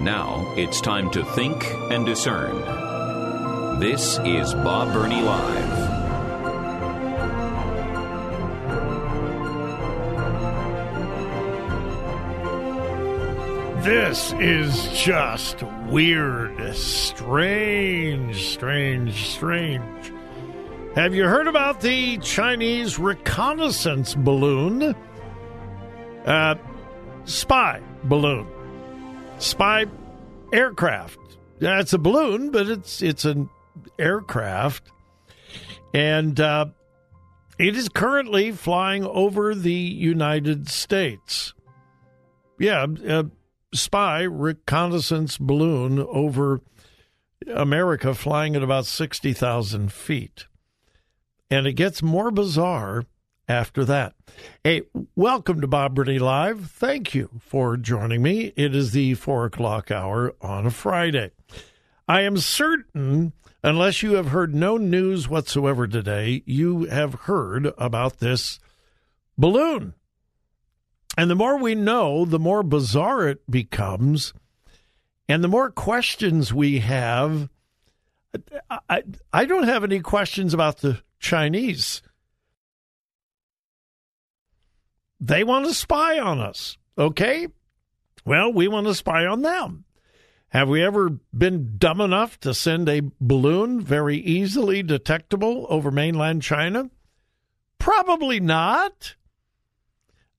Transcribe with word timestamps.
Now 0.00 0.54
it's 0.56 0.80
time 0.80 1.10
to 1.10 1.22
think 1.22 1.62
and 1.90 2.06
discern. 2.06 2.58
This 3.80 4.18
is 4.24 4.54
Bob 4.54 4.94
Burney 4.94 5.20
Live. 5.20 6.00
This 13.84 14.32
is 14.38 14.88
just 14.92 15.62
weird, 15.88 16.74
strange, 16.74 18.48
strange, 18.48 19.28
strange. 19.28 20.12
Have 20.94 21.14
you 21.14 21.24
heard 21.24 21.46
about 21.46 21.82
the 21.82 22.16
Chinese 22.18 22.98
reconnaissance 22.98 24.14
balloon? 24.14 24.94
Uh, 26.24 26.54
spy 27.24 27.80
balloon, 28.04 28.46
spy 29.40 29.86
aircraft. 30.52 31.18
Yeah, 31.58 31.80
it's 31.80 31.92
a 31.92 31.98
balloon, 31.98 32.50
but 32.50 32.68
it's 32.68 33.02
it's 33.02 33.24
an 33.24 33.50
aircraft, 33.98 34.90
and 35.92 36.38
uh, 36.40 36.66
it 37.58 37.76
is 37.76 37.88
currently 37.88 38.52
flying 38.52 39.04
over 39.04 39.54
the 39.54 39.72
United 39.72 40.68
States. 40.68 41.52
Yeah, 42.58 42.86
a 43.06 43.26
spy 43.74 44.22
reconnaissance 44.22 45.36
balloon 45.36 45.98
over 45.98 46.60
America, 47.46 48.14
flying 48.14 48.56
at 48.56 48.62
about 48.62 48.86
sixty 48.86 49.32
thousand 49.32 49.92
feet, 49.92 50.46
and 51.50 51.66
it 51.66 51.74
gets 51.74 52.02
more 52.02 52.30
bizarre 52.30 53.04
after 53.50 53.84
that. 53.84 54.14
Hey, 54.62 54.82
welcome 55.16 55.60
to 55.60 55.66
Bob 55.66 55.96
Burney 55.96 56.20
Live. 56.20 56.70
Thank 56.70 57.16
you 57.16 57.28
for 57.40 57.76
joining 57.76 58.22
me. 58.22 58.52
It 58.54 58.76
is 58.76 58.92
the 58.92 59.14
four 59.14 59.44
o'clock 59.44 59.90
hour 59.90 60.36
on 60.40 60.66
a 60.66 60.70
Friday. 60.70 61.32
I 62.06 62.20
am 62.20 62.36
certain, 62.36 63.32
unless 63.64 64.04
you 64.04 64.12
have 64.14 64.28
heard 64.28 64.54
no 64.54 64.76
news 64.76 65.28
whatsoever 65.28 65.88
today, 65.88 66.44
you 66.46 66.84
have 66.84 67.14
heard 67.14 67.72
about 67.76 68.20
this 68.20 68.60
balloon. 69.36 69.94
And 71.18 71.28
the 71.28 71.34
more 71.34 71.58
we 71.58 71.74
know, 71.74 72.24
the 72.24 72.38
more 72.38 72.62
bizarre 72.62 73.26
it 73.26 73.50
becomes, 73.50 74.32
and 75.28 75.42
the 75.42 75.48
more 75.48 75.72
questions 75.72 76.54
we 76.54 76.78
have. 76.78 77.48
I, 78.88 79.02
I 79.32 79.44
don't 79.44 79.64
have 79.64 79.82
any 79.82 79.98
questions 79.98 80.54
about 80.54 80.82
the 80.82 81.00
Chinese 81.18 82.00
they 85.20 85.44
want 85.44 85.66
to 85.66 85.74
spy 85.74 86.18
on 86.18 86.40
us. 86.40 86.78
Okay? 86.96 87.48
Well, 88.24 88.52
we 88.52 88.68
want 88.68 88.86
to 88.86 88.94
spy 88.94 89.26
on 89.26 89.42
them. 89.42 89.84
Have 90.48 90.68
we 90.68 90.82
ever 90.82 91.10
been 91.36 91.76
dumb 91.78 92.00
enough 92.00 92.40
to 92.40 92.52
send 92.52 92.88
a 92.88 93.02
balloon 93.20 93.80
very 93.80 94.16
easily 94.16 94.82
detectable 94.82 95.66
over 95.68 95.90
mainland 95.90 96.42
China? 96.42 96.90
Probably 97.78 98.40
not. 98.40 99.14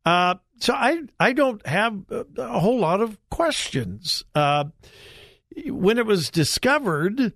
Uh, 0.05 0.35
so 0.59 0.73
I 0.73 1.03
I 1.19 1.33
don't 1.33 1.65
have 1.65 2.03
a 2.37 2.59
whole 2.59 2.79
lot 2.79 3.01
of 3.01 3.17
questions. 3.29 4.23
Uh, 4.35 4.65
when 5.67 5.97
it 5.97 6.05
was 6.05 6.29
discovered, 6.29 7.33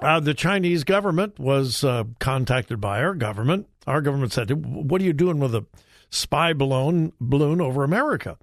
uh, 0.00 0.20
the 0.20 0.34
Chinese 0.34 0.84
government 0.84 1.38
was 1.38 1.82
uh, 1.84 2.04
contacted 2.18 2.80
by 2.80 3.02
our 3.02 3.14
government. 3.14 3.68
Our 3.86 4.00
government 4.00 4.32
said, 4.32 4.50
"What 4.50 5.00
are 5.00 5.04
you 5.04 5.12
doing 5.12 5.38
with 5.38 5.54
a 5.54 5.64
spy 6.10 6.52
balloon 6.52 7.12
balloon 7.20 7.60
over 7.60 7.84
America. 7.84 8.36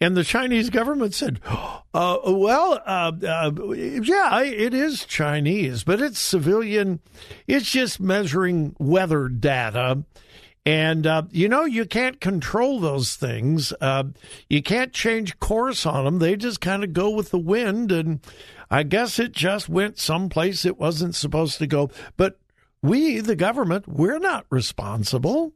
And 0.00 0.16
the 0.16 0.24
Chinese 0.24 0.70
government 0.70 1.14
said, 1.14 1.40
uh, 1.46 2.18
well, 2.26 2.80
uh, 2.84 3.12
uh, 3.26 3.52
yeah, 3.72 4.42
it 4.42 4.74
is 4.74 5.04
Chinese, 5.04 5.84
but 5.84 6.00
it's 6.00 6.18
civilian. 6.18 7.00
It's 7.46 7.70
just 7.70 8.00
measuring 8.00 8.74
weather 8.78 9.28
data. 9.28 10.04
And, 10.66 11.06
uh, 11.06 11.24
you 11.30 11.48
know, 11.48 11.66
you 11.66 11.84
can't 11.84 12.22
control 12.22 12.80
those 12.80 13.16
things. 13.16 13.74
Uh, 13.82 14.04
you 14.48 14.62
can't 14.62 14.94
change 14.94 15.38
course 15.38 15.84
on 15.84 16.06
them. 16.06 16.18
They 16.18 16.36
just 16.36 16.62
kind 16.62 16.82
of 16.82 16.94
go 16.94 17.10
with 17.10 17.30
the 17.30 17.38
wind. 17.38 17.92
And 17.92 18.20
I 18.70 18.82
guess 18.82 19.18
it 19.18 19.32
just 19.32 19.68
went 19.68 19.98
someplace 19.98 20.64
it 20.64 20.78
wasn't 20.78 21.16
supposed 21.16 21.58
to 21.58 21.66
go. 21.66 21.90
But 22.16 22.38
we, 22.84 23.20
the 23.20 23.34
government, 23.34 23.88
we're 23.88 24.18
not 24.18 24.44
responsible. 24.50 25.54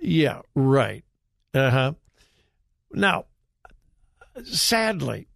Yeah, 0.00 0.42
right. 0.54 1.04
Uh 1.52 1.70
huh. 1.70 1.92
Now, 2.92 3.24
sadly, 4.44 5.26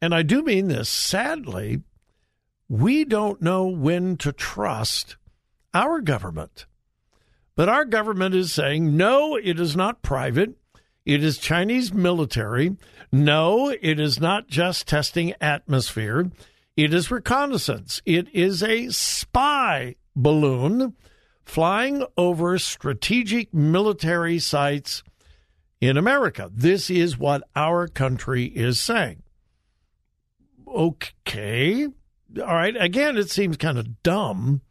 and 0.00 0.14
I 0.14 0.22
do 0.22 0.44
mean 0.44 0.68
this 0.68 0.88
sadly, 0.88 1.82
we 2.68 3.04
don't 3.04 3.42
know 3.42 3.66
when 3.66 4.16
to 4.18 4.30
trust 4.30 5.16
our 5.74 6.00
government. 6.00 6.66
But 7.56 7.68
our 7.68 7.84
government 7.84 8.36
is 8.36 8.52
saying, 8.52 8.96
no, 8.96 9.34
it 9.34 9.58
is 9.58 9.74
not 9.74 10.00
private. 10.00 10.54
It 11.04 11.24
is 11.24 11.38
Chinese 11.38 11.92
military. 11.92 12.76
No, 13.10 13.68
it 13.68 13.98
is 13.98 14.20
not 14.20 14.46
just 14.46 14.86
testing 14.86 15.34
atmosphere. 15.40 16.30
It 16.82 16.92
is 16.92 17.12
reconnaissance. 17.12 18.02
It 18.04 18.26
is 18.34 18.60
a 18.60 18.88
spy 18.88 19.94
balloon 20.16 20.96
flying 21.44 22.04
over 22.16 22.58
strategic 22.58 23.54
military 23.54 24.40
sites 24.40 25.04
in 25.80 25.96
America. 25.96 26.50
This 26.52 26.90
is 26.90 27.16
what 27.16 27.44
our 27.54 27.86
country 27.86 28.46
is 28.46 28.80
saying. 28.80 29.22
Okay. 30.66 31.84
All 31.84 32.46
right. 32.46 32.74
Again, 32.76 33.16
it 33.16 33.30
seems 33.30 33.56
kind 33.58 33.78
of 33.78 34.02
dumb 34.02 34.62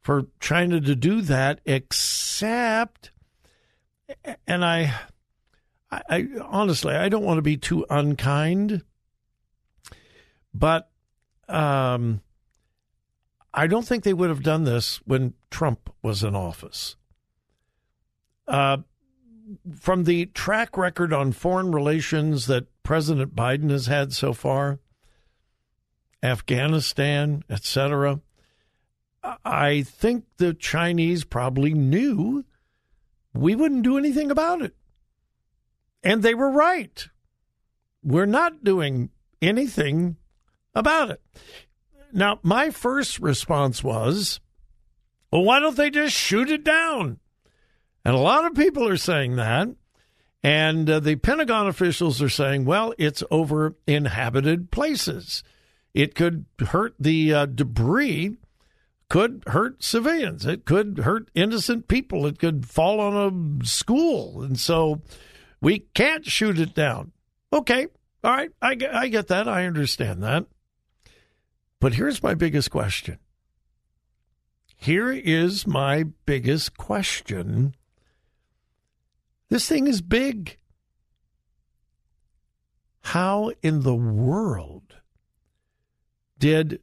for 0.00 0.28
China 0.38 0.80
to 0.80 0.94
do 0.94 1.20
that, 1.22 1.60
except, 1.66 3.10
and 4.46 4.64
I, 4.64 4.94
I, 5.90 6.02
I 6.08 6.28
honestly, 6.42 6.94
I 6.94 7.08
don't 7.08 7.24
want 7.24 7.38
to 7.38 7.42
be 7.42 7.56
too 7.56 7.84
unkind, 7.90 8.84
but 10.54 10.86
um, 11.50 12.22
I 13.52 13.66
don't 13.66 13.86
think 13.86 14.04
they 14.04 14.14
would 14.14 14.30
have 14.30 14.42
done 14.42 14.64
this 14.64 14.98
when 15.04 15.34
Trump 15.50 15.90
was 16.02 16.22
in 16.22 16.34
office. 16.34 16.96
Uh, 18.46 18.78
from 19.78 20.04
the 20.04 20.26
track 20.26 20.76
record 20.76 21.12
on 21.12 21.32
foreign 21.32 21.72
relations 21.72 22.46
that 22.46 22.66
President 22.82 23.34
Biden 23.34 23.70
has 23.70 23.86
had 23.86 24.12
so 24.12 24.32
far, 24.32 24.78
Afghanistan, 26.22 27.42
etc., 27.50 28.20
I 29.44 29.82
think 29.82 30.24
the 30.38 30.54
Chinese 30.54 31.24
probably 31.24 31.74
knew 31.74 32.44
we 33.34 33.54
wouldn't 33.54 33.82
do 33.82 33.98
anything 33.98 34.30
about 34.30 34.62
it. 34.62 34.74
And 36.02 36.22
they 36.22 36.34
were 36.34 36.50
right. 36.50 37.06
We're 38.02 38.26
not 38.26 38.64
doing 38.64 39.10
anything 39.42 40.16
about 40.74 41.10
it. 41.10 41.20
Now, 42.12 42.40
my 42.42 42.70
first 42.70 43.20
response 43.20 43.84
was, 43.84 44.40
well, 45.30 45.44
why 45.44 45.60
don't 45.60 45.76
they 45.76 45.90
just 45.90 46.14
shoot 46.14 46.50
it 46.50 46.64
down? 46.64 47.18
And 48.04 48.14
a 48.14 48.18
lot 48.18 48.46
of 48.46 48.54
people 48.54 48.86
are 48.88 48.96
saying 48.96 49.36
that. 49.36 49.68
And 50.42 50.88
uh, 50.88 51.00
the 51.00 51.16
Pentagon 51.16 51.68
officials 51.68 52.22
are 52.22 52.30
saying, 52.30 52.64
well, 52.64 52.94
it's 52.98 53.22
over 53.30 53.76
inhabited 53.86 54.70
places. 54.70 55.42
It 55.92 56.14
could 56.14 56.46
hurt 56.68 56.94
the 56.98 57.34
uh, 57.34 57.46
debris, 57.46 58.36
could 59.08 59.42
hurt 59.48 59.82
civilians. 59.82 60.46
It 60.46 60.64
could 60.64 61.00
hurt 61.00 61.30
innocent 61.34 61.88
people. 61.88 62.26
It 62.26 62.38
could 62.38 62.66
fall 62.66 63.00
on 63.00 63.60
a 63.60 63.66
school. 63.66 64.42
And 64.42 64.58
so 64.58 65.02
we 65.60 65.80
can't 65.94 66.24
shoot 66.24 66.58
it 66.58 66.74
down. 66.74 67.12
Okay. 67.52 67.88
All 68.24 68.30
right. 68.30 68.50
I, 68.62 68.76
I 68.92 69.08
get 69.08 69.28
that. 69.28 69.46
I 69.46 69.66
understand 69.66 70.22
that. 70.22 70.46
But 71.80 71.94
here's 71.94 72.22
my 72.22 72.34
biggest 72.34 72.70
question. 72.70 73.18
Here 74.76 75.10
is 75.10 75.66
my 75.66 76.04
biggest 76.26 76.76
question. 76.76 77.74
This 79.48 79.68
thing 79.68 79.86
is 79.86 80.00
big. 80.00 80.58
how 83.02 83.50
in 83.62 83.80
the 83.80 83.94
world 83.94 84.96
did 86.38 86.80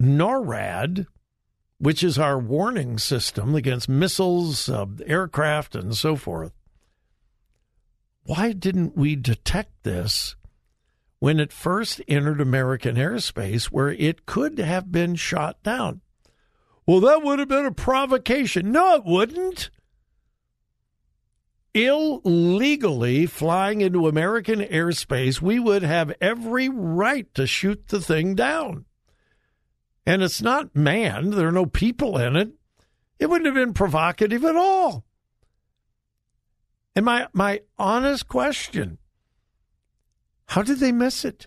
NORAD, 0.00 1.06
which 1.78 2.02
is 2.02 2.18
our 2.18 2.38
warning 2.38 2.98
system 2.98 3.54
against 3.54 3.88
missiles, 3.88 4.68
uh, 4.68 4.86
aircraft, 5.06 5.74
and 5.74 5.96
so 5.96 6.16
forth, 6.16 6.52
why 8.24 8.52
didn't 8.52 8.96
we 8.96 9.16
detect 9.16 9.82
this 9.82 10.36
when 11.22 11.38
it 11.38 11.52
first 11.52 12.02
entered 12.08 12.40
American 12.40 12.96
airspace 12.96 13.66
where 13.66 13.90
it 13.92 14.26
could 14.26 14.58
have 14.58 14.90
been 14.90 15.14
shot 15.14 15.62
down? 15.62 16.00
Well, 16.84 16.98
that 16.98 17.22
would 17.22 17.38
have 17.38 17.46
been 17.46 17.64
a 17.64 17.70
provocation. 17.70 18.72
No, 18.72 18.96
it 18.96 19.04
wouldn't 19.04 19.70
illegally 21.74 23.26
flying 23.26 23.82
into 23.82 24.08
American 24.08 24.62
airspace, 24.62 25.40
we 25.40 25.60
would 25.60 25.84
have 25.84 26.12
every 26.20 26.68
right 26.68 27.32
to 27.36 27.46
shoot 27.46 27.86
the 27.86 28.00
thing 28.00 28.34
down. 28.34 28.84
And 30.04 30.24
it's 30.24 30.42
not 30.42 30.74
manned, 30.74 31.34
there 31.34 31.46
are 31.46 31.52
no 31.52 31.66
people 31.66 32.18
in 32.18 32.34
it. 32.34 32.50
It 33.20 33.30
wouldn't 33.30 33.46
have 33.46 33.54
been 33.54 33.74
provocative 33.74 34.44
at 34.44 34.56
all. 34.56 35.04
And 36.96 37.04
my, 37.04 37.28
my 37.32 37.60
honest 37.78 38.26
question 38.26 38.98
how 40.52 40.60
did 40.60 40.80
they 40.80 40.92
miss 40.92 41.24
it? 41.24 41.46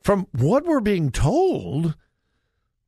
From 0.00 0.26
what 0.32 0.64
we're 0.64 0.80
being 0.80 1.10
told, 1.10 1.96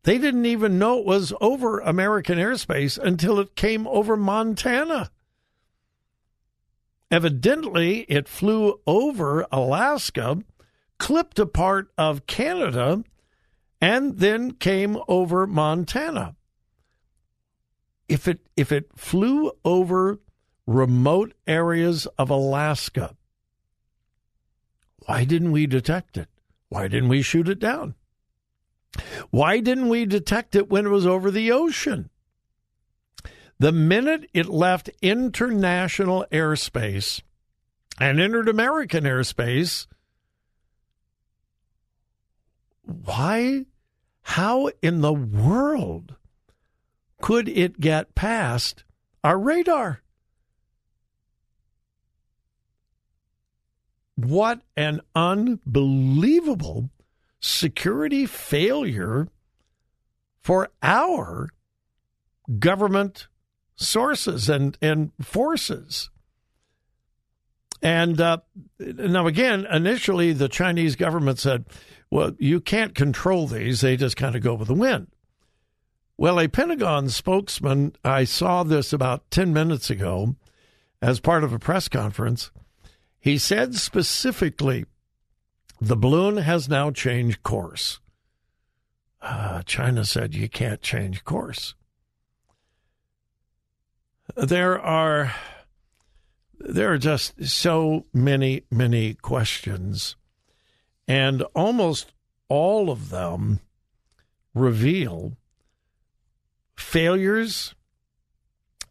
they 0.04 0.16
didn't 0.16 0.46
even 0.46 0.78
know 0.78 0.98
it 0.98 1.04
was 1.04 1.34
over 1.38 1.80
American 1.80 2.38
airspace 2.38 2.96
until 2.96 3.38
it 3.40 3.54
came 3.56 3.86
over 3.86 4.16
Montana. 4.16 5.10
Evidently, 7.10 8.06
it 8.08 8.26
flew 8.26 8.80
over 8.86 9.46
Alaska, 9.52 10.38
clipped 10.98 11.38
a 11.38 11.44
part 11.44 11.90
of 11.98 12.26
Canada, 12.26 13.04
and 13.82 14.16
then 14.16 14.52
came 14.52 14.96
over 15.08 15.46
Montana. 15.46 16.36
If 18.08 18.26
it 18.26 18.48
if 18.56 18.72
it 18.72 18.88
flew 18.96 19.52
over 19.62 20.20
remote 20.68 21.32
areas 21.46 22.06
of 22.18 22.28
Alaska, 22.28 23.16
why 25.06 25.24
didn't 25.24 25.50
we 25.50 25.66
detect 25.66 26.18
it? 26.18 26.28
Why 26.68 26.88
didn't 26.88 27.08
we 27.08 27.22
shoot 27.22 27.48
it 27.48 27.58
down? 27.58 27.94
Why 29.30 29.60
didn't 29.60 29.88
we 29.88 30.04
detect 30.04 30.54
it 30.54 30.68
when 30.68 30.84
it 30.84 30.90
was 30.90 31.06
over 31.06 31.30
the 31.30 31.50
ocean? 31.50 32.10
The 33.58 33.72
minute 33.72 34.28
it 34.34 34.46
left 34.46 34.90
international 35.00 36.26
airspace 36.30 37.22
and 37.98 38.20
entered 38.20 38.48
American 38.48 39.04
airspace, 39.04 39.86
why, 42.82 43.64
how 44.20 44.70
in 44.82 45.00
the 45.00 45.14
world 45.14 46.14
could 47.22 47.48
it 47.48 47.80
get 47.80 48.14
past 48.14 48.84
our 49.24 49.38
radar? 49.38 50.02
What 54.18 54.62
an 54.76 55.00
unbelievable 55.14 56.90
security 57.38 58.26
failure 58.26 59.28
for 60.42 60.70
our 60.82 61.50
government 62.58 63.28
sources 63.76 64.48
and, 64.48 64.76
and 64.82 65.12
forces. 65.22 66.10
And 67.80 68.20
uh, 68.20 68.38
now, 68.80 69.28
again, 69.28 69.64
initially 69.70 70.32
the 70.32 70.48
Chinese 70.48 70.96
government 70.96 71.38
said, 71.38 71.66
well, 72.10 72.32
you 72.40 72.60
can't 72.60 72.96
control 72.96 73.46
these, 73.46 73.82
they 73.82 73.96
just 73.96 74.16
kind 74.16 74.34
of 74.34 74.42
go 74.42 74.54
with 74.54 74.66
the 74.66 74.74
wind. 74.74 75.06
Well, 76.16 76.40
a 76.40 76.48
Pentagon 76.48 77.08
spokesman, 77.08 77.94
I 78.04 78.24
saw 78.24 78.64
this 78.64 78.92
about 78.92 79.30
10 79.30 79.52
minutes 79.52 79.90
ago 79.90 80.34
as 81.00 81.20
part 81.20 81.44
of 81.44 81.52
a 81.52 81.60
press 81.60 81.88
conference. 81.88 82.50
He 83.20 83.38
said 83.38 83.74
specifically 83.74 84.86
the 85.80 85.96
balloon 85.96 86.38
has 86.38 86.68
now 86.68 86.90
changed 86.90 87.42
course. 87.42 88.00
Uh, 89.20 89.62
China 89.62 90.04
said 90.04 90.34
you 90.34 90.48
can't 90.48 90.80
change 90.80 91.24
course. 91.24 91.74
There 94.36 94.78
are 94.78 95.34
there 96.60 96.92
are 96.92 96.98
just 96.98 97.44
so 97.44 98.06
many 98.12 98.62
many 98.70 99.14
questions, 99.14 100.16
and 101.06 101.42
almost 101.54 102.12
all 102.48 102.90
of 102.90 103.10
them 103.10 103.60
reveal 104.54 105.36
failures 106.76 107.74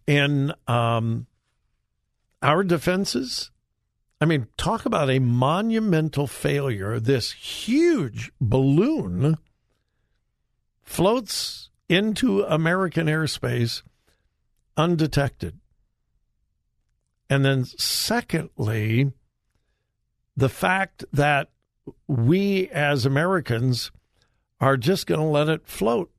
in 0.05 0.53
um, 0.67 1.27
our 2.41 2.63
defenses 2.63 3.51
I 4.19 4.25
mean, 4.25 4.47
talk 4.57 4.85
about 4.85 5.09
a 5.09 5.19
monumental 5.19 6.25
failure. 6.25 6.99
This 6.99 7.31
huge 7.31 8.31
balloon 8.41 9.37
floats 10.83 11.69
into 11.87 12.43
American 12.43 13.07
airspace 13.07 13.83
undetected. 14.75 15.59
And 17.29 17.45
then, 17.45 17.65
secondly, 17.65 19.11
the 20.35 20.49
fact 20.49 21.03
that 21.11 21.49
we 22.07 22.69
as 22.69 23.05
Americans 23.05 23.91
are 24.59 24.77
just 24.77 25.07
going 25.07 25.19
to 25.19 25.25
let 25.25 25.49
it 25.49 25.67
float. 25.67 26.11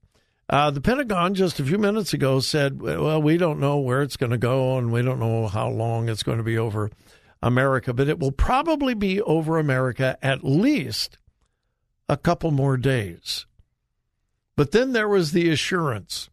Uh, 0.51 0.71
the 0.71 0.81
Pentagon 0.81 1.35
just 1.35 1.61
a 1.61 1.65
few 1.65 1.79
minutes 1.79 2.15
ago 2.15 2.41
said, 2.41 2.81
well, 2.81 3.21
we 3.21 3.37
don't 3.37 3.61
know 3.61 3.79
where 3.79 4.01
it's 4.01 4.17
going 4.17 4.31
to 4.31 4.39
go 4.39 4.79
and 4.79 4.93
we 4.93 5.03
don't 5.03 5.19
know 5.19 5.47
how 5.47 5.69
long 5.69 6.09
it's 6.09 6.23
going 6.23 6.39
to 6.39 6.45
be 6.45 6.57
over 6.57 6.91
America, 7.43 7.93
but 7.95 8.09
it 8.09 8.19
will 8.19 8.33
probably 8.33 8.95
be 8.95 9.21
over 9.23 9.59
America 9.59 10.19
at 10.23 10.45
least 10.45 11.19
a 12.09 12.17
couple 12.17 12.51
more 12.51 12.77
days. 12.77 13.47
But 14.57 14.73
then 14.73 14.93
there 14.93 15.09
was 15.09 15.33
the 15.33 15.51
assurance. 15.51 16.31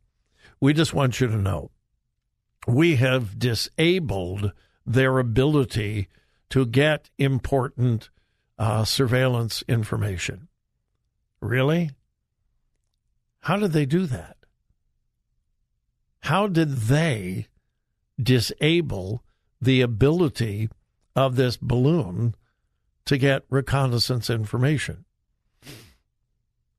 We 0.59 0.73
just 0.73 0.93
want 0.93 1.19
you 1.19 1.27
to 1.27 1.37
know 1.37 1.71
we 2.67 2.95
have 2.95 3.37
disabled 3.37 4.51
their 4.85 5.19
ability 5.19 6.07
to 6.49 6.65
get 6.65 7.09
important 7.17 8.09
uh, 8.57 8.85
surveillance 8.85 9.63
information. 9.67 10.47
Really? 11.41 11.91
How 13.41 13.57
did 13.57 13.73
they 13.73 13.85
do 13.85 14.07
that? 14.07 14.37
How 16.21 16.47
did 16.47 16.71
they 16.71 17.47
disable 18.19 19.23
the 19.61 19.81
ability 19.81 20.69
of 21.15 21.35
this 21.35 21.57
balloon 21.57 22.35
to 23.05 23.17
get 23.17 23.43
reconnaissance 23.49 24.29
information? 24.29 25.05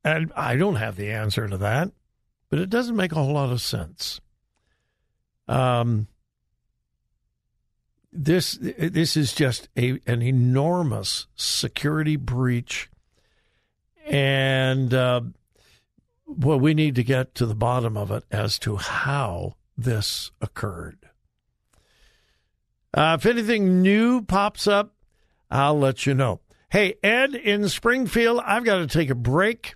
And 0.05 0.33
I 0.37 0.57
don't 0.57 0.77
have 0.77 0.97
the 0.97 1.11
answer 1.11 1.49
to 1.49 1.57
that, 1.59 1.91
but 2.49 2.61
it 2.61 2.71
doesn't 2.71 2.97
make 2.97 3.13
a 3.13 3.17
whole 3.17 3.35
lot 3.35 3.51
of 3.51 3.61
sense. 3.61 4.21
Um, 5.49 6.07
this 8.13 8.59
this 8.61 9.17
is 9.17 9.33
just 9.33 9.69
a 9.77 9.99
an 10.07 10.23
enormous 10.23 11.27
security 11.35 12.17
breach, 12.17 12.89
and 14.07 14.93
uh, 14.95 15.21
well, 16.27 16.59
we 16.59 16.75
need 16.75 16.95
to 16.95 17.05
get 17.05 17.35
to 17.37 17.47
the 17.47 17.55
bottom 17.55 17.97
of 17.97 18.11
it 18.11 18.25
as 18.31 18.59
to 18.61 18.77
how 18.77 19.57
this 19.77 20.31
occurred. 20.41 20.99
Uh, 22.97 23.19
if 23.21 23.27
anything 23.27 23.83
new 23.83 24.23
pops 24.23 24.67
up, 24.67 24.95
I'll 25.51 25.79
let 25.79 26.07
you 26.07 26.15
know. 26.15 26.41
Hey, 26.71 26.95
Ed 27.03 27.35
in 27.35 27.69
Springfield, 27.69 28.41
I've 28.45 28.65
got 28.65 28.79
to 28.79 28.87
take 28.87 29.11
a 29.11 29.15
break. 29.15 29.75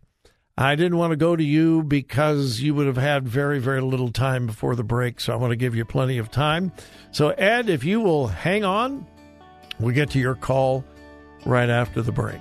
I 0.57 0.75
didn't 0.75 0.97
want 0.97 1.13
to 1.13 1.17
go 1.17 1.37
to 1.37 1.45
you 1.45 1.83
because 1.83 2.61
you 2.61 2.75
would 2.75 2.87
have 2.87 2.97
had 2.97 3.29
very, 3.29 3.59
very 3.59 3.81
little 3.83 4.11
time 4.11 4.47
before 4.47 4.75
the 4.75 4.83
break, 4.83 5.21
so 5.21 5.33
I 5.33 5.37
want 5.37 5.51
to 5.51 5.57
give 5.57 5.75
you 5.75 5.85
plenty 5.85 6.19
of 6.19 6.31
time. 6.31 6.73
So, 7.13 7.29
Ed, 7.31 7.69
if 7.69 7.85
you 7.85 8.01
will 8.01 8.27
hang 8.27 8.65
on, 8.65 9.07
we'll 9.79 9.95
get 9.95 10.11
to 10.11 10.19
your 10.19 10.35
call 10.35 10.85
right 11.45 11.71
after 11.71 12.03
the 12.03 12.13
break. 12.13 12.41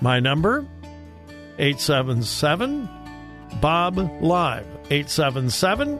My 0.00 0.20
number, 0.20 0.66
877 1.58 2.88
Bob 3.60 3.98
Live, 4.22 4.66
877 4.90 5.98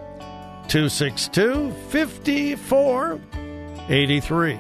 262 0.68 1.70
54 1.90 3.20
83. 3.92 4.58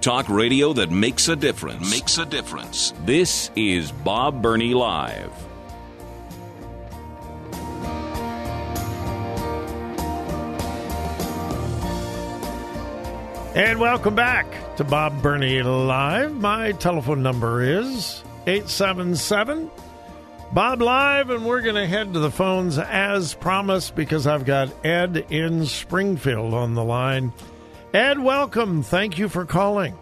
talk 0.00 0.28
radio 0.28 0.72
that 0.72 0.88
makes 0.88 1.26
a 1.26 1.34
difference. 1.34 1.90
Makes 1.90 2.16
a 2.18 2.24
difference. 2.24 2.94
This 3.04 3.50
is 3.56 3.90
Bob 3.90 4.40
Burney 4.40 4.72
Live. 4.72 5.32
And 13.56 13.80
welcome 13.80 14.14
back 14.14 14.76
to 14.76 14.84
Bob 14.84 15.22
Burney 15.22 15.62
Live. 15.62 16.34
My 16.34 16.72
telephone 16.72 17.22
number 17.22 17.62
is 17.62 18.22
877 18.46 19.70
Bob 20.52 20.82
Live, 20.82 21.30
and 21.30 21.46
we're 21.46 21.62
going 21.62 21.76
to 21.76 21.86
head 21.86 22.12
to 22.12 22.18
the 22.18 22.30
phones 22.30 22.76
as 22.76 23.32
promised 23.32 23.96
because 23.96 24.26
I've 24.26 24.44
got 24.44 24.68
Ed 24.84 25.24
in 25.30 25.64
Springfield 25.64 26.52
on 26.52 26.74
the 26.74 26.84
line. 26.84 27.32
Ed, 27.94 28.18
welcome. 28.18 28.82
Thank 28.82 29.16
you 29.16 29.26
for 29.26 29.46
calling. 29.46 29.96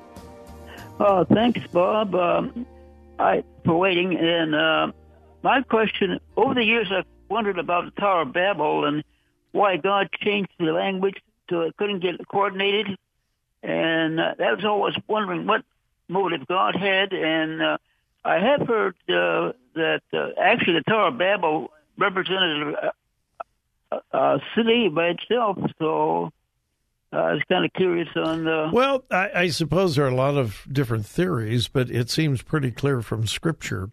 Uh, 0.98 1.24
thanks, 1.24 1.64
Bob. 1.68 2.12
Um, 2.16 2.66
I 3.20 3.44
for 3.64 3.76
waiting. 3.76 4.16
And 4.16 4.52
uh, 4.52 4.90
my 5.44 5.62
question: 5.62 6.18
Over 6.36 6.54
the 6.54 6.64
years, 6.64 6.88
I've 6.90 7.06
wondered 7.28 7.60
about 7.60 7.84
the 7.84 8.00
Tower 8.00 8.22
of 8.22 8.32
Babel 8.32 8.84
and 8.84 9.04
why 9.52 9.76
God 9.76 10.08
changed 10.20 10.50
the 10.58 10.72
language 10.72 11.22
so 11.48 11.60
it 11.60 11.76
couldn't 11.76 12.00
get 12.00 12.16
coordinated 12.26 12.98
and 13.64 14.20
uh, 14.20 14.34
that 14.38 14.56
was 14.56 14.64
always 14.64 14.94
wondering 15.08 15.46
what 15.46 15.62
motive 16.08 16.46
God 16.46 16.76
had. 16.76 17.12
And 17.12 17.62
uh, 17.62 17.78
I 18.24 18.38
have 18.38 18.68
heard 18.68 18.94
uh, 19.08 19.52
that 19.74 20.02
uh, 20.12 20.28
actually 20.40 20.74
the 20.74 20.84
Tower 20.86 21.08
of 21.08 21.18
Babel 21.18 21.70
represented 21.96 22.74
a, 22.74 22.92
a, 23.90 24.18
a 24.18 24.40
city 24.54 24.88
by 24.88 25.08
itself. 25.08 25.58
So 25.78 26.30
uh, 27.12 27.16
I 27.16 27.32
was 27.32 27.42
kind 27.48 27.64
of 27.64 27.72
curious 27.72 28.08
on. 28.16 28.46
Uh, 28.46 28.70
well, 28.72 29.04
I, 29.10 29.30
I 29.34 29.48
suppose 29.48 29.96
there 29.96 30.04
are 30.04 30.08
a 30.08 30.14
lot 30.14 30.36
of 30.36 30.66
different 30.70 31.06
theories, 31.06 31.68
but 31.68 31.90
it 31.90 32.10
seems 32.10 32.42
pretty 32.42 32.70
clear 32.70 33.00
from 33.00 33.26
Scripture 33.26 33.90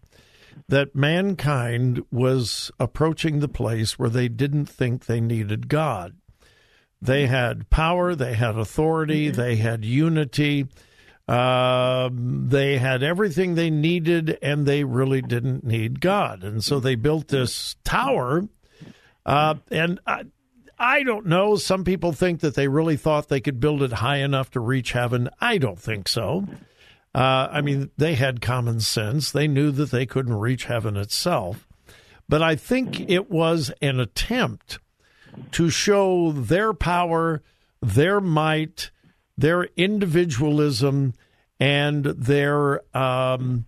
that 0.68 0.94
mankind 0.94 2.02
was 2.10 2.70
approaching 2.78 3.40
the 3.40 3.48
place 3.48 3.98
where 3.98 4.10
they 4.10 4.28
didn't 4.28 4.66
think 4.66 5.06
they 5.06 5.20
needed 5.20 5.68
God. 5.68 6.14
They 7.02 7.26
had 7.26 7.68
power, 7.68 8.14
they 8.14 8.34
had 8.34 8.56
authority, 8.56 9.26
mm-hmm. 9.26 9.40
they 9.40 9.56
had 9.56 9.84
unity, 9.84 10.68
uh, 11.26 12.08
they 12.12 12.78
had 12.78 13.02
everything 13.02 13.56
they 13.56 13.70
needed, 13.70 14.38
and 14.40 14.64
they 14.64 14.84
really 14.84 15.20
didn't 15.20 15.64
need 15.64 16.00
God. 16.00 16.44
And 16.44 16.62
so 16.62 16.78
they 16.78 16.94
built 16.94 17.26
this 17.26 17.74
tower. 17.82 18.48
Uh, 19.26 19.56
and 19.72 19.98
I, 20.06 20.26
I 20.78 21.02
don't 21.02 21.26
know. 21.26 21.56
Some 21.56 21.82
people 21.82 22.12
think 22.12 22.40
that 22.40 22.54
they 22.54 22.68
really 22.68 22.96
thought 22.96 23.28
they 23.28 23.40
could 23.40 23.58
build 23.58 23.82
it 23.82 23.94
high 23.94 24.18
enough 24.18 24.52
to 24.52 24.60
reach 24.60 24.92
heaven. 24.92 25.28
I 25.40 25.58
don't 25.58 25.80
think 25.80 26.06
so. 26.06 26.46
Uh, 27.12 27.48
I 27.50 27.62
mean, 27.62 27.90
they 27.96 28.14
had 28.14 28.40
common 28.40 28.78
sense. 28.78 29.32
They 29.32 29.48
knew 29.48 29.72
that 29.72 29.90
they 29.90 30.06
couldn't 30.06 30.34
reach 30.34 30.66
heaven 30.66 30.96
itself. 30.96 31.66
But 32.28 32.42
I 32.42 32.54
think 32.54 33.10
it 33.10 33.28
was 33.28 33.72
an 33.82 33.98
attempt 33.98 34.78
to 35.52 35.70
show 35.70 36.32
their 36.32 36.72
power, 36.72 37.42
their 37.80 38.20
might, 38.20 38.90
their 39.36 39.64
individualism, 39.76 41.14
and 41.58 42.04
their 42.04 42.82
um, 42.96 43.66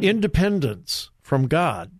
independence 0.00 1.10
from 1.22 1.48
God. 1.48 1.92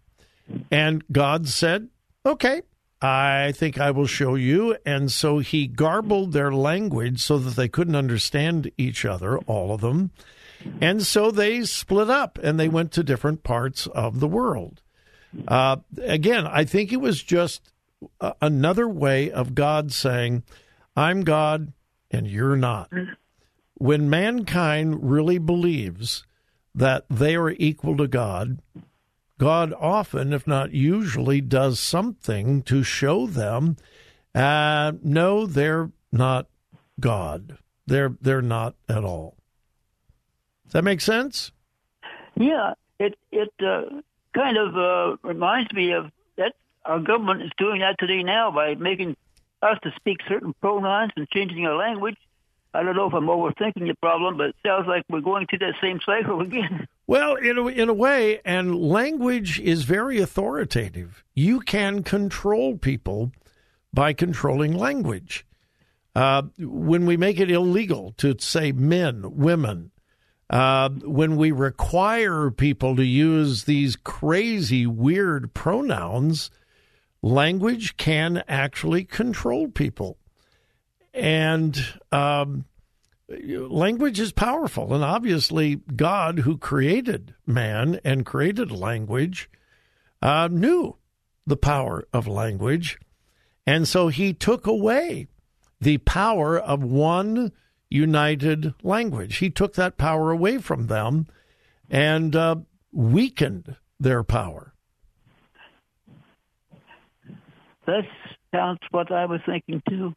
And 0.71 1.03
God 1.11 1.49
said, 1.49 1.89
Okay, 2.25 2.63
I 3.01 3.53
think 3.53 3.79
I 3.79 3.91
will 3.91 4.07
show 4.07 4.35
you. 4.35 4.77
And 4.85 5.11
so 5.13 5.39
he 5.39 5.67
garbled 5.67 6.33
their 6.33 6.53
language 6.53 7.21
so 7.21 7.39
that 7.39 7.57
they 7.57 7.69
couldn't 7.69 7.97
understand 7.97 8.71
each 8.77 9.05
other, 9.05 9.39
all 9.41 9.73
of 9.73 9.81
them. 9.81 10.11
And 10.81 11.03
so 11.03 11.31
they 11.31 11.63
split 11.65 12.11
up 12.11 12.39
and 12.43 12.59
they 12.59 12.69
went 12.69 12.93
to 12.93 13.03
different 13.03 13.43
parts 13.43 13.87
of 13.89 14.21
the 14.21 14.29
world. 14.29 14.81
Uh, 15.47 15.77
again, 16.03 16.47
I 16.47 16.65
think 16.65 16.93
it 16.93 17.01
was 17.01 17.23
just 17.23 17.63
another 18.41 18.89
way 18.89 19.31
of 19.31 19.55
God 19.55 19.93
saying, 19.93 20.43
I'm 20.97 21.23
God 21.23 21.73
and 22.11 22.27
you're 22.27 22.57
not. 22.57 22.91
When 23.75 24.09
mankind 24.09 25.11
really 25.11 25.39
believes 25.39 26.25
that 26.75 27.05
they 27.11 27.37
are 27.37 27.51
equal 27.51 27.97
to 27.99 28.09
God, 28.09 28.61
God 29.39 29.75
often, 29.79 30.33
if 30.33 30.47
not 30.47 30.73
usually, 30.73 31.41
does 31.41 31.79
something 31.79 32.63
to 32.63 32.83
show 32.83 33.27
them, 33.27 33.77
uh, 34.35 34.93
no, 35.03 35.47
they're 35.47 35.91
not 36.11 36.47
God. 36.99 37.59
They're 37.87 38.17
they're 38.21 38.43
not 38.43 38.75
at 38.89 39.05
all. 39.05 39.37
Does 40.65 40.73
that 40.73 40.85
make 40.85 41.01
sense? 41.01 41.53
Yeah, 42.35 42.75
it 42.99 43.15
it 43.31 43.53
uh, 43.61 44.01
kind 44.35 44.57
of 44.57 44.77
uh, 44.77 45.17
reminds 45.23 45.73
me 45.73 45.93
of 45.93 46.11
our 46.87 47.01
government 47.01 47.43
is 47.43 47.51
doing 47.59 47.81
that 47.81 47.97
today 47.99 48.23
now 48.23 48.51
by 48.51 48.75
making 48.75 49.17
us 49.63 49.79
to 49.83 49.93
speak 49.97 50.19
certain 50.29 50.55
pronouns 50.61 51.13
and 51.17 51.29
changing 51.31 51.67
our 51.67 51.77
language. 51.77 52.17
I 52.75 52.83
don't 52.83 52.95
know 52.95 53.07
if 53.07 53.15
I'm 53.15 53.27
overthinking 53.27 53.87
the 53.87 53.95
problem, 54.03 54.37
but 54.37 54.51
it 54.51 54.57
sounds 54.65 54.87
like 54.87 55.05
we're 55.09 55.21
going 55.21 55.47
through 55.47 55.61
that 55.61 55.75
same 55.81 55.99
cycle 56.05 56.41
again. 56.43 56.87
Well, 57.07 57.37
in 57.37 57.57
a, 57.59 57.67
in 57.67 57.89
a 57.89 57.95
way, 57.95 58.41
and 58.45 58.77
language 58.77 59.61
is 59.61 59.85
very 59.85 60.21
authoritative. 60.21 61.25
You 61.35 61.61
can 61.61 62.03
control 62.03 62.77
people 62.77 63.33
by 63.93 64.13
controlling 64.13 64.75
language. 64.75 65.47
Uh, 66.15 66.43
when 66.59 67.07
we 67.07 67.17
make 67.17 67.39
it 67.39 67.51
illegal 67.51 68.13
to 68.19 68.35
say 68.39 68.73
men, 68.73 69.37
women, 69.37 69.91
uh, 70.49 70.89
when 70.89 71.37
we 71.37 71.51
require 71.51 72.51
people 72.51 72.97
to 72.97 73.05
use 73.05 73.65
these 73.65 73.97
crazy, 73.97 74.87
weird 74.87 75.53
pronouns, 75.55 76.51
language 77.27 77.97
can 77.97 78.43
actually 78.49 79.05
control 79.05 79.69
people. 79.69 80.17
And 81.13 81.77
um, 82.13 82.67
language 83.29 84.21
is 84.21 84.33
powerful. 84.33 84.95
And 84.95 85.03
obviously, 85.03 85.77
God, 85.77 86.41
who 86.41 86.57
created 86.57 87.35
man 87.47 88.01
and 88.05 88.27
created 88.27 88.71
language, 88.71 89.51
uh, 90.23 90.49
knew 90.51 90.97
the 91.47 91.57
power 91.57 92.07
of 92.13 92.29
language. 92.29 92.99
And 93.67 93.89
so 93.89 94.09
he 94.09 94.33
took 94.33 94.67
away 94.67 95.27
the 95.81 95.99
power 95.99 96.59
of 96.59 96.83
one 96.83 97.53
united 97.91 98.75
language. 98.83 99.39
He 99.39 99.51
took 99.51 99.75
that 99.75 99.99
power 99.99 100.31
away 100.31 100.59
from 100.59 100.87
them 100.87 101.27
and 101.91 102.37
uh, 102.37 102.57
weakened 102.93 103.77
their 103.99 104.23
power. 104.23 104.75
That 107.87 108.05
sounds 108.53 108.81
what 108.91 109.11
I 109.13 109.27
was 109.27 109.41
thinking 109.47 109.83
too. 109.89 110.15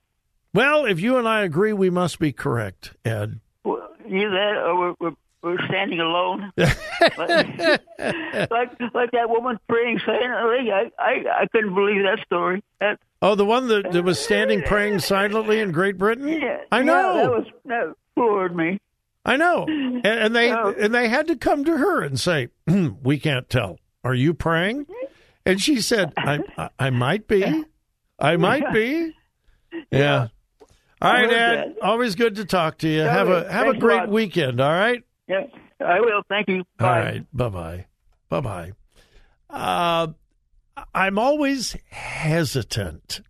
Well, 0.54 0.86
if 0.86 1.00
you 1.00 1.18
and 1.18 1.28
I 1.28 1.44
agree, 1.44 1.74
we 1.74 1.90
must 1.90 2.20
be 2.20 2.32
correct, 2.32 2.96
Ed. 3.06 3.40
Well, 3.64 3.90
either 4.06 4.30
that 4.32 4.56
or 4.58 4.70
oh, 4.70 4.96
we're, 5.00 5.10
we're, 5.10 5.16
we're 5.42 5.68
standing 5.68 6.00
alone. 6.00 6.52
like, 6.58 6.80
like 8.94 9.12
that 9.12 9.30
woman 9.30 9.60
praying 9.70 10.00
silently. 10.06 10.72
I, 10.72 10.92
I, 10.98 11.42
I 11.42 11.48
couldn't 11.52 11.76
believe 11.76 12.04
that 12.04 12.20
story. 12.26 12.64
That, 12.80 13.00
oh, 13.22 13.36
the 13.36 13.46
one 13.46 13.68
that, 13.68 13.92
that 13.92 14.04
was 14.04 14.20
standing 14.20 14.64
praying 14.64 15.00
silently 15.00 15.60
in 15.60 15.72
Great 15.72 15.98
Britain? 15.98 16.28
Yeah, 16.28 16.62
I 16.72 16.82
know. 16.82 17.16
Yeah, 17.16 17.22
that, 17.22 17.32
was, 17.32 17.46
that 17.66 17.94
floored 18.16 18.56
me. 18.56 18.80
I 19.26 19.38
know. 19.38 19.66
And, 19.68 20.06
and 20.06 20.36
they 20.36 20.52
oh. 20.52 20.74
and 20.80 20.94
they 20.96 21.08
had 21.08 21.28
to 21.28 21.36
come 21.36 21.64
to 21.66 21.78
her 21.78 22.02
and 22.02 22.20
say, 22.20 22.48
"We 23.04 23.20
can't 23.20 23.50
tell. 23.50 23.78
Are 24.04 24.16
you 24.16 24.34
praying?" 24.34 24.88
And 25.50 25.62
she 25.62 25.82
said, 25.82 26.14
I, 26.16 26.40
I, 26.58 26.70
I 26.78 26.90
might 26.92 27.28
be. 27.28 27.66
I 28.20 28.38
might 28.38 28.72
be. 28.72 29.14
Yeah. 29.92 30.28
All 31.02 31.12
right, 31.12 31.32
Ed. 31.32 31.76
Always 31.82 32.16
good 32.16 32.36
to 32.36 32.46
talk 32.46 32.78
to 32.80 32.88
you. 32.88 33.02
Have 33.02 33.30
a 33.30 33.52
have 33.52 33.68
a 33.68 33.78
great 33.78 34.04
a 34.04 34.10
weekend. 34.10 34.60
All 34.62 34.72
right. 34.72 35.02
Yeah, 35.28 35.46
I 35.80 36.02
will. 36.02 36.22
Thank 36.28 36.50
you. 36.50 36.64
Bye. 36.78 36.86
All 36.88 37.04
right. 37.04 37.26
Bye 37.34 37.50
bye. 37.50 37.86
Bye 38.30 38.42
bye. 38.42 38.72
Uh, 39.50 40.08
I'm 40.94 41.18
always 41.18 41.76
hesitant 41.90 43.22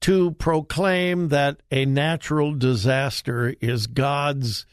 to 0.00 0.32
proclaim 0.32 1.28
that 1.28 1.60
a 1.70 1.86
natural 1.86 2.52
disaster 2.54 3.54
is 3.60 3.86
God's 3.86 4.66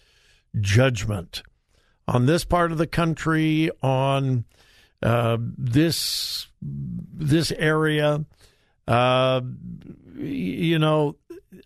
judgment 0.60 1.44
on 2.08 2.26
this 2.26 2.44
part 2.44 2.72
of 2.72 2.78
the 2.78 2.88
country, 2.88 3.70
on 3.82 4.46
uh, 5.04 5.38
this 5.40 6.48
this 6.62 7.52
area. 7.52 8.26
Uh, 8.88 9.42
you 10.18 10.80
know, 10.80 11.16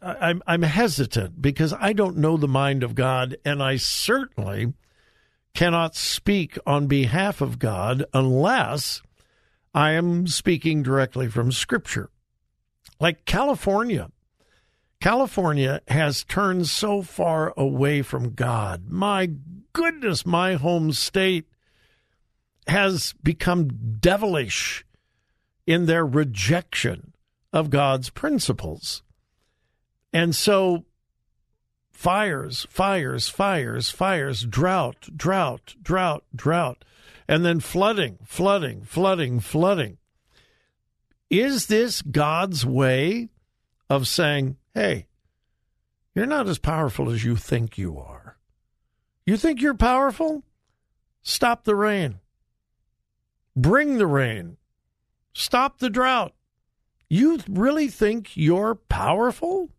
I'm 0.01 0.41
I'm 0.45 0.63
hesitant 0.63 1.41
because 1.41 1.73
I 1.73 1.93
don't 1.93 2.17
know 2.17 2.37
the 2.37 2.47
mind 2.47 2.83
of 2.83 2.95
God, 2.95 3.37
and 3.45 3.61
I 3.61 3.77
certainly 3.77 4.73
cannot 5.53 5.95
speak 5.95 6.57
on 6.65 6.87
behalf 6.87 7.41
of 7.41 7.59
God 7.59 8.05
unless 8.13 9.01
I 9.73 9.91
am 9.91 10.27
speaking 10.27 10.83
directly 10.83 11.27
from 11.27 11.51
Scripture. 11.51 12.09
Like 12.99 13.25
California, 13.25 14.11
California 14.99 15.81
has 15.87 16.23
turned 16.23 16.67
so 16.67 17.01
far 17.01 17.53
away 17.55 18.01
from 18.01 18.33
God. 18.33 18.89
My 18.89 19.29
goodness, 19.73 20.25
my 20.25 20.55
home 20.55 20.91
state 20.91 21.47
has 22.67 23.13
become 23.23 23.97
devilish 23.99 24.85
in 25.65 25.85
their 25.85 26.05
rejection 26.05 27.13
of 27.53 27.69
God's 27.69 28.09
principles. 28.09 29.03
And 30.13 30.35
so 30.35 30.85
fires, 31.91 32.67
fires, 32.69 33.29
fires, 33.29 33.89
fires, 33.89 34.41
drought, 34.41 35.09
drought, 35.15 35.75
drought, 35.81 36.23
drought, 36.35 36.85
and 37.27 37.43
then 37.45 37.59
flooding, 37.59 38.19
flooding, 38.23 38.83
flooding, 38.83 39.39
flooding. 39.39 39.97
Is 41.29 41.67
this 41.67 42.01
God's 42.01 42.65
way 42.65 43.29
of 43.89 44.07
saying, 44.07 44.57
hey, 44.73 45.07
you're 46.15 46.25
not 46.25 46.47
as 46.47 46.57
powerful 46.57 47.09
as 47.09 47.23
you 47.23 47.35
think 47.35 47.77
you 47.77 47.97
are? 47.97 48.37
You 49.25 49.35
think 49.35 49.61
you're 49.61 49.73
powerful? 49.73 50.43
Stop 51.21 51.65
the 51.65 51.75
rain. 51.75 52.19
Bring 53.57 53.97
the 53.97 54.05
rain. 54.05 54.57
Stop 55.33 55.79
the 55.79 55.89
drought. 55.89 56.35
You 57.09 57.39
really 57.49 57.87
think 57.87 58.37
you're 58.37 58.75
powerful? 58.75 59.71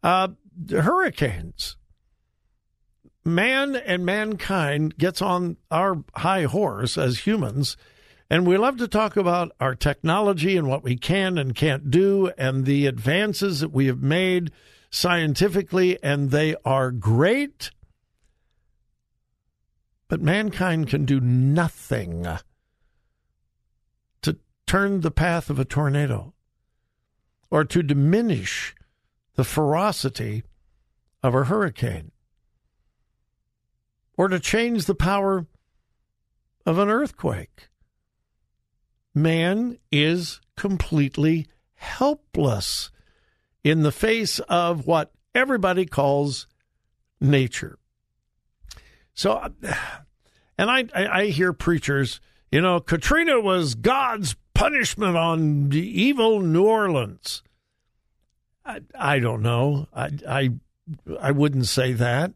Uh, 0.00 0.28
hurricanes. 0.70 1.76
Man 3.24 3.74
and 3.74 4.06
mankind 4.06 4.96
gets 4.96 5.20
on 5.20 5.56
our 5.72 6.04
high 6.14 6.44
horse 6.44 6.96
as 6.96 7.20
humans, 7.20 7.76
and 8.30 8.46
we 8.46 8.56
love 8.56 8.76
to 8.76 8.86
talk 8.86 9.16
about 9.16 9.50
our 9.58 9.74
technology 9.74 10.56
and 10.56 10.68
what 10.68 10.84
we 10.84 10.96
can 10.96 11.36
and 11.36 11.52
can't 11.56 11.90
do, 11.90 12.30
and 12.38 12.64
the 12.64 12.86
advances 12.86 13.58
that 13.58 13.72
we 13.72 13.86
have 13.86 14.02
made 14.02 14.52
scientifically, 14.90 16.00
and 16.00 16.30
they 16.30 16.54
are 16.64 16.92
great. 16.92 17.72
But 20.06 20.20
mankind 20.20 20.88
can 20.88 21.04
do 21.06 21.18
nothing 21.18 22.24
turn 24.74 25.02
the 25.02 25.10
path 25.12 25.50
of 25.50 25.60
a 25.60 25.64
tornado 25.64 26.34
or 27.48 27.64
to 27.64 27.80
diminish 27.80 28.74
the 29.36 29.44
ferocity 29.44 30.42
of 31.22 31.32
a 31.32 31.44
hurricane 31.44 32.10
or 34.16 34.26
to 34.26 34.40
change 34.40 34.86
the 34.86 34.94
power 34.96 35.46
of 36.66 36.76
an 36.78 36.88
earthquake. 36.88 37.68
Man 39.14 39.78
is 39.92 40.40
completely 40.56 41.46
helpless 41.74 42.90
in 43.62 43.84
the 43.84 43.92
face 43.92 44.40
of 44.40 44.88
what 44.88 45.12
everybody 45.36 45.86
calls 45.86 46.48
nature. 47.20 47.78
So, 49.14 49.34
uh, 49.34 49.50
and 50.58 50.68
I, 50.68 50.86
I, 50.92 51.26
hear 51.26 51.52
preachers, 51.52 52.20
you 52.50 52.60
know, 52.60 52.80
Katrina 52.80 53.40
was 53.40 53.76
God's 53.76 54.34
punishment 54.64 55.14
on 55.14 55.68
the 55.68 56.02
evil 56.02 56.40
New 56.40 56.64
Orleans. 56.64 57.42
I, 58.64 58.80
I 58.98 59.18
don't 59.18 59.42
know. 59.42 59.88
I, 59.94 60.08
I, 60.26 60.50
I 61.20 61.32
wouldn't 61.32 61.66
say 61.66 61.92
that. 61.92 62.32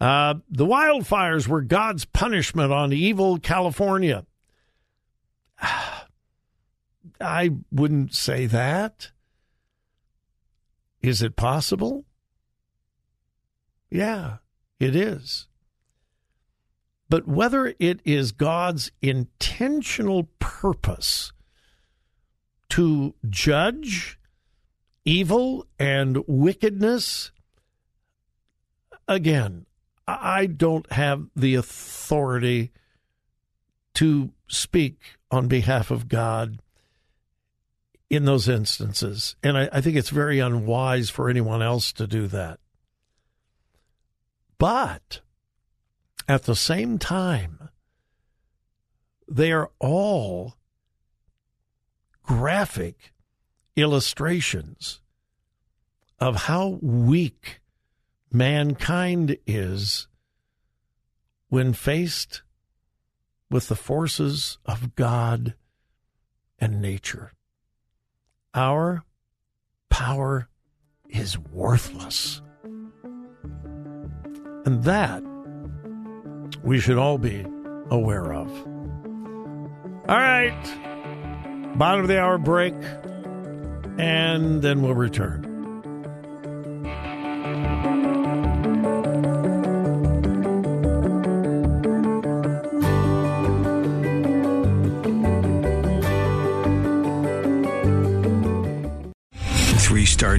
Uh, 0.00 0.34
the 0.48 0.64
wildfires 0.64 1.48
were 1.48 1.60
God's 1.60 2.04
punishment 2.04 2.72
on 2.72 2.92
evil 2.92 3.40
California. 3.40 4.24
I 7.20 7.50
wouldn't 7.72 8.14
say 8.14 8.46
that. 8.46 9.10
Is 11.00 11.22
it 11.22 11.34
possible? 11.34 12.04
Yeah, 13.90 14.36
it 14.78 14.94
is. 14.94 15.48
But 17.12 17.28
whether 17.28 17.74
it 17.78 18.00
is 18.06 18.32
God's 18.32 18.90
intentional 19.02 20.30
purpose 20.38 21.30
to 22.70 23.14
judge 23.28 24.18
evil 25.04 25.66
and 25.78 26.24
wickedness, 26.26 27.30
again, 29.06 29.66
I 30.08 30.46
don't 30.46 30.90
have 30.90 31.26
the 31.36 31.54
authority 31.56 32.72
to 33.92 34.30
speak 34.48 35.18
on 35.30 35.48
behalf 35.48 35.90
of 35.90 36.08
God 36.08 36.62
in 38.08 38.24
those 38.24 38.48
instances. 38.48 39.36
And 39.42 39.58
I, 39.58 39.68
I, 39.70 39.80
think 39.82 39.96
it's 39.96 40.08
very 40.08 40.38
unwise 40.38 41.10
for 41.10 41.28
anyone 41.28 41.60
else 41.60 41.92
to 41.92 42.06
do 42.06 42.26
that. 42.28 42.58
But 44.56 45.20
at 46.28 46.44
the 46.44 46.56
same 46.56 46.98
time, 46.98 47.68
they 49.28 49.52
are 49.52 49.70
all 49.78 50.56
graphic 52.22 53.12
illustrations 53.76 55.00
of 56.20 56.36
how 56.36 56.78
weak 56.80 57.60
mankind 58.30 59.36
is 59.46 60.08
when 61.48 61.72
faced 61.72 62.42
with 63.50 63.68
the 63.68 63.76
forces 63.76 64.58
of 64.64 64.94
God 64.94 65.54
and 66.58 66.80
nature. 66.80 67.32
Our 68.54 69.04
power 69.90 70.48
is 71.08 71.38
worthless. 71.38 72.40
And 74.64 74.84
that 74.84 75.22
we 76.62 76.80
should 76.80 76.98
all 76.98 77.18
be 77.18 77.44
aware 77.90 78.32
of. 78.32 78.48
All 80.08 80.18
right, 80.18 81.76
bottom 81.76 82.00
of 82.00 82.08
the 82.08 82.20
hour 82.20 82.38
break, 82.38 82.74
and 83.98 84.62
then 84.62 84.82
we'll 84.82 84.94
return. 84.94 85.51